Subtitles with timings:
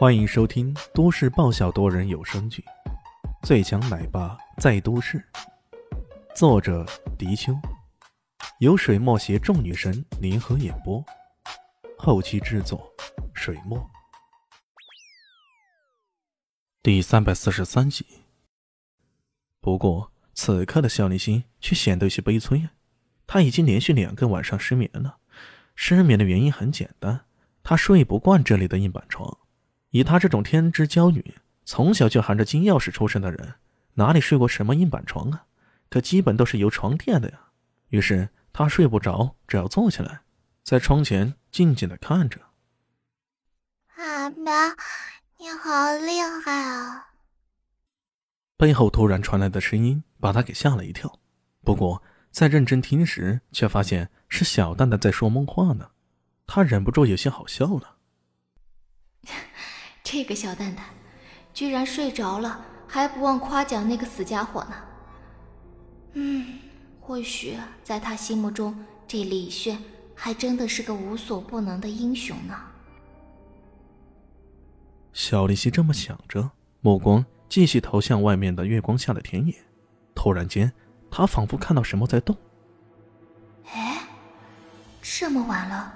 [0.00, 2.64] 欢迎收听都市爆笑多人有声剧
[3.46, 5.18] 《最强奶爸在都市》，
[6.34, 6.86] 作者：
[7.18, 7.52] 迪秋，
[8.60, 11.04] 由水墨携众女神联合演播，
[11.98, 12.90] 后期制作：
[13.34, 13.90] 水墨。
[16.82, 18.06] 第三百四十三集。
[19.60, 22.72] 不过，此刻的肖立新却显得有些悲催啊！
[23.26, 25.18] 他已经连续两个晚上失眠了。
[25.74, 27.26] 失眠的原因很简单，
[27.62, 29.36] 他睡不惯这里的硬板床。
[29.90, 33.54] 以她这种天之娇女，从小就含着金钥匙出生的人，
[33.94, 35.44] 哪里睡过什么硬板床啊？
[35.88, 37.40] 可基本都是有床垫的呀。
[37.88, 40.22] 于是她睡不着，只要坐起来，
[40.62, 42.40] 在窗前静静的看着。
[43.96, 44.68] 阿爸，
[45.38, 47.08] 你好厉害啊！
[48.56, 51.18] 背后突然传来的声音把他给吓了一跳。
[51.64, 55.90] 不过在认真听时，却发现是小蛋蛋在说梦话呢。
[56.46, 57.96] 他忍不住有些好笑了。
[60.12, 60.86] 这个小蛋蛋，
[61.54, 64.74] 居然睡着了，还不忘夸奖那个死家伙呢。
[66.14, 66.58] 嗯，
[67.00, 69.78] 或许在他心目中，这李炫
[70.16, 72.58] 还真的是个无所不能的英雄呢。
[75.12, 76.50] 小丽西这么想着，
[76.80, 79.54] 目光继续投向外面的月光下的田野。
[80.12, 80.72] 突然间，
[81.08, 82.36] 他仿佛看到什么在动。
[83.72, 84.08] 哎，
[85.00, 85.94] 这么晚了，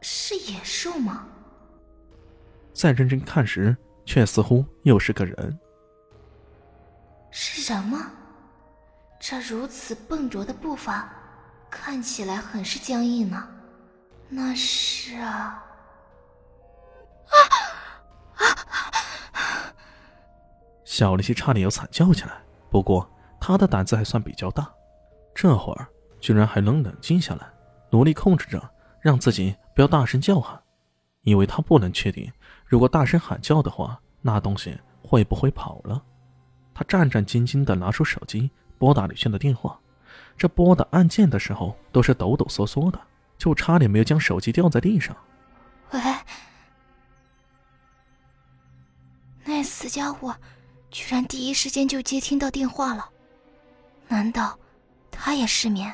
[0.00, 1.28] 是野兽吗？
[2.76, 3.74] 再认真看时，
[4.04, 5.58] 却似乎又是个人。
[7.30, 8.10] 是人吗？
[9.18, 11.10] 这如此笨拙的步伐，
[11.70, 13.48] 看起来很是僵硬呢。
[14.28, 15.62] 那是啊！
[20.84, 23.10] 小丽西差点要惨叫起来，不过
[23.40, 24.70] 她的胆子还算比较大，
[25.34, 25.88] 这会儿
[26.20, 27.50] 居然还能冷静下来，
[27.90, 30.60] 努力控制着让自己不要大声叫喊。
[31.26, 32.32] 因为他不能确定，
[32.66, 36.00] 如果大声喊叫的话，那东西会不会跑了？
[36.72, 39.76] 他战战兢兢地拿出手机拨打李轩的电话，
[40.38, 43.00] 这拨打按键的时候都是抖抖嗦嗦的，
[43.36, 45.16] 就差点没有将手机掉在地上。
[45.90, 46.00] 喂，
[49.44, 50.32] 那死家伙
[50.92, 53.10] 居然第一时间就接听到电话了，
[54.06, 54.56] 难道
[55.10, 55.92] 他也失眠？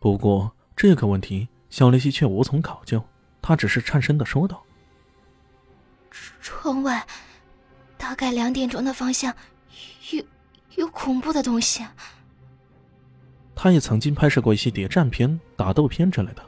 [0.00, 3.00] 不过这个问题，小雷西却无从考究。
[3.46, 4.64] 他只是颤声的说道
[6.40, 7.06] ：“窗外，
[7.98, 9.34] 大概两点钟的方向，
[10.12, 10.24] 有
[10.76, 11.86] 有恐怖的东西。”
[13.54, 16.42] 他也曾经拍摄过一些谍战片、打斗片之类的，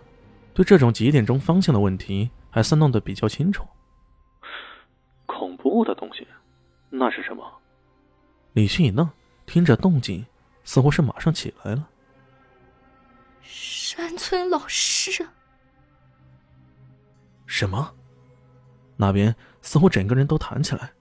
[0.55, 3.67] 对这种几点钟方向的问题还算弄得比较清楚。
[5.27, 6.27] 恐怖的东西，
[6.89, 7.45] 那是什么？
[8.55, 9.07] 李迅一愣，
[9.45, 10.25] 听着动静，
[10.65, 11.87] 似乎是马上起来了。
[13.43, 15.29] 山村老师。
[17.57, 17.95] 什么？
[18.99, 20.93] 那边似乎整个人都弹起来。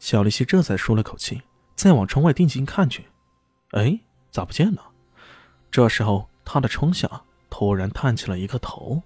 [0.00, 1.42] 小丽西这才舒了口气，
[1.76, 3.06] 再往窗外定睛看去，
[3.70, 4.00] 哎，
[4.32, 4.82] 咋不见了？
[5.70, 9.00] 这时候，她的窗下突然探起了一个头。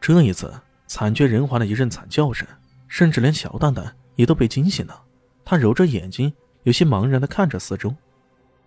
[0.00, 2.48] 这一次，惨绝人寰的一阵惨叫声，
[2.88, 5.04] 甚至连小蛋蛋也都被惊醒了。
[5.44, 6.32] 他揉着眼睛，
[6.62, 7.94] 有些茫然的看着四周，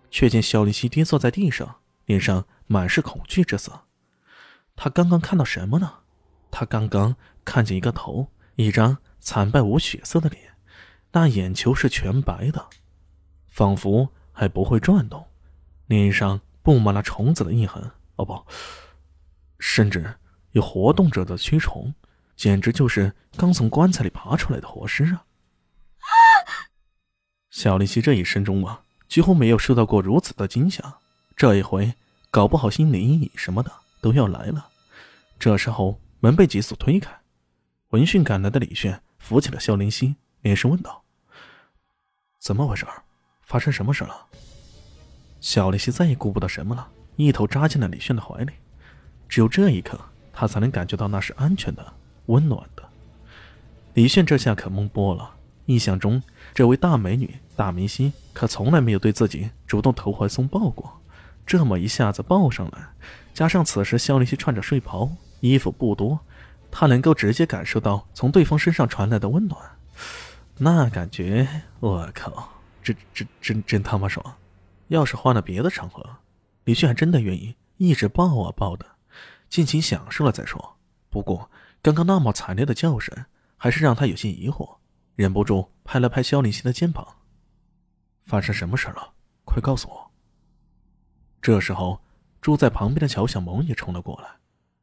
[0.08, 3.87] 却见小丽西跌坐在地上，脸上满是恐惧之色。
[4.80, 5.92] 他刚刚看到什么呢？
[6.52, 10.54] 他刚刚看见一个头，一张惨败无血色的脸，
[11.10, 12.64] 那眼球是全白的，
[13.48, 15.26] 仿佛还不会转动，
[15.86, 17.90] 脸上布满了虫子的印痕。
[18.14, 18.46] 哦不，
[19.58, 20.14] 甚至
[20.52, 21.92] 有活动着的蛆虫，
[22.36, 25.24] 简直就是刚从棺材里爬出来的活尸啊！
[27.50, 30.98] 小丽西这一生中啊，几乎没有受到过如此的惊吓，
[31.36, 31.94] 这一回
[32.30, 33.72] 搞不好心理阴影什么的。
[34.00, 34.68] 都要来了，
[35.38, 37.10] 这时候门被急速推开，
[37.90, 41.02] 闻讯赶来的李炫扶起了肖林熙，连声问道
[42.38, 42.86] ：“怎么回事？
[43.42, 44.26] 发生什么事了？”
[45.40, 48.52] 小林熙再也顾不得什么了，一头扎进了李炫的怀里。
[49.28, 49.98] 只有这一刻，
[50.32, 51.92] 他才能感觉到那是安全的、
[52.26, 52.82] 温暖的。
[53.94, 55.34] 李炫这下可懵波了，
[55.66, 56.22] 印象中
[56.54, 61.00] 这位大美女、大明星可从来没有对自己主动投怀送抱过，
[61.46, 62.88] 这么一下子抱上来。
[63.38, 65.08] 加上此时肖林熙穿着睡袍，
[65.38, 66.18] 衣服不多，
[66.72, 69.78] 他能够直接感受到从对方身上传来的温暖，
[70.56, 71.48] 那感觉，
[71.78, 72.48] 我靠，
[72.82, 74.34] 真真真真他妈爽！
[74.88, 76.04] 要是换了别的场合，
[76.64, 78.84] 李旭还真的愿意一直抱啊抱的，
[79.48, 80.76] 尽情享受了再说。
[81.08, 81.48] 不过
[81.80, 83.26] 刚刚那么惨烈的叫声，
[83.56, 84.78] 还是让他有些疑惑，
[85.14, 87.06] 忍不住拍了拍肖林熙的肩膀
[88.26, 89.12] ：“发生什么事了？
[89.44, 90.10] 快告诉我。”
[91.40, 92.00] 这时候。
[92.48, 94.26] 住在旁边的乔小萌也冲了过来，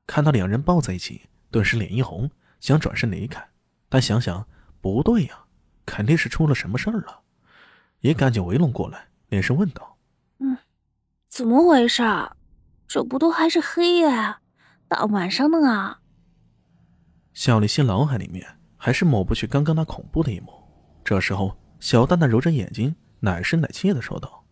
[0.05, 2.29] 看到两人抱在一起，顿时脸一红，
[2.59, 3.43] 想转身离开，
[3.89, 4.47] 但想想
[4.81, 5.45] 不对呀，
[5.83, 7.21] 肯定是出了什么事儿了，
[8.01, 9.97] 也赶紧围拢过来，连声问道
[10.37, 10.55] ：“嗯，
[11.27, 12.03] 怎么回事？
[12.87, 14.35] 这不都还是黑夜，
[14.87, 16.01] 大晚上的啊？”
[17.33, 20.53] 小丽心脑海里面还是抹不去刚刚那恐怖的一幕。
[21.03, 24.44] 这时候，小蛋蛋揉着眼睛，奶声奶气的说道：“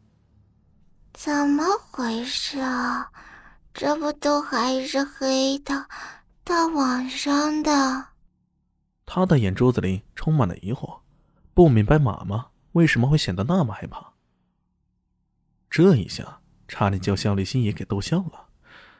[1.13, 3.11] 怎么回事啊？
[3.73, 5.87] 这不都还是黑的，
[6.43, 8.07] 大晚上的。”
[9.05, 11.01] 他的眼珠子里充满了疑惑，
[11.53, 14.13] 不明白妈妈为什么会显得那么害怕。
[15.69, 18.49] 这一下差点叫肖立新也给逗笑了。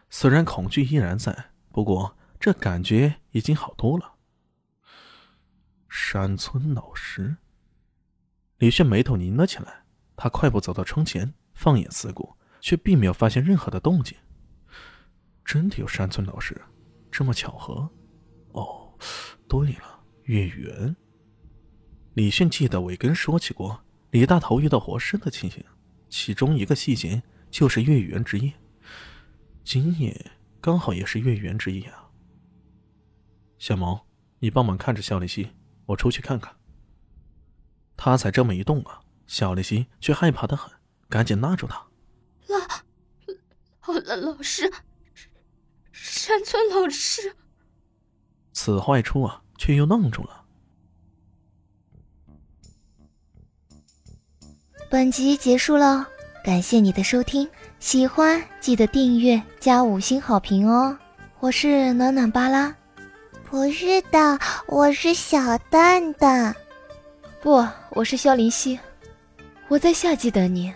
[0.10, 2.16] 虽然恐惧依然在，不过……
[2.40, 4.16] 这感觉已经好多了。
[5.88, 7.38] 山村老师，
[8.58, 9.86] 李炫眉头拧了起来。
[10.18, 11.34] 他快步走到窗前，
[11.64, 14.18] 放眼四顾，却并没有发现任何的动静。
[15.46, 16.62] 真的有山村老师？
[17.10, 17.90] 这么巧合？
[18.52, 18.94] 哦，
[19.48, 20.94] 对了，月圆。
[22.16, 23.82] 李迅记得伟根说起过
[24.12, 25.64] 李大头遇到活尸的情形，
[26.10, 28.52] 其中一个细节就是月圆之夜。
[29.64, 32.12] 今夜刚好也是月圆之夜啊。
[33.58, 34.06] 小毛，
[34.40, 35.52] 你帮忙看着肖丽西，
[35.86, 36.54] 我出去看看。
[37.96, 40.70] 他才这么一动啊，肖丽西却害怕的很，
[41.14, 41.80] 赶紧拉住他。
[43.86, 44.74] 老老老师，
[45.92, 47.36] 山村老师。
[48.52, 50.44] 此话一出啊，却又愣住了。
[54.90, 56.08] 本集结束了，
[56.44, 57.48] 感谢你的收听，
[57.80, 60.98] 喜欢记得订阅加五星好评哦。
[61.40, 62.76] 我是暖暖巴拉。
[63.52, 66.56] 不是的，我是小蛋蛋。
[67.40, 68.80] 不，我是萧林希。
[69.68, 70.74] 我在夏季等你。